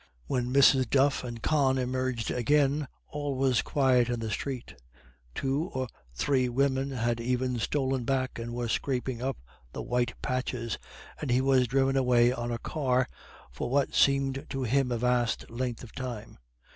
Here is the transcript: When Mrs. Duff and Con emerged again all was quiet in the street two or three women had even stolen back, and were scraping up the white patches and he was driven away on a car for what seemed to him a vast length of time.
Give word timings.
When 0.25 0.51
Mrs. 0.51 0.89
Duff 0.89 1.23
and 1.23 1.43
Con 1.43 1.77
emerged 1.77 2.31
again 2.31 2.87
all 3.07 3.35
was 3.35 3.61
quiet 3.61 4.09
in 4.09 4.19
the 4.19 4.31
street 4.31 4.73
two 5.35 5.65
or 5.75 5.87
three 6.11 6.49
women 6.49 6.89
had 6.89 7.19
even 7.21 7.59
stolen 7.59 8.03
back, 8.03 8.39
and 8.39 8.51
were 8.51 8.67
scraping 8.67 9.21
up 9.21 9.37
the 9.73 9.83
white 9.83 10.15
patches 10.23 10.79
and 11.21 11.29
he 11.29 11.39
was 11.39 11.67
driven 11.67 11.95
away 11.95 12.31
on 12.33 12.51
a 12.51 12.57
car 12.57 13.07
for 13.51 13.69
what 13.69 13.93
seemed 13.93 14.47
to 14.49 14.63
him 14.63 14.91
a 14.91 14.97
vast 14.97 15.47
length 15.51 15.83
of 15.83 15.93
time. 15.93 16.39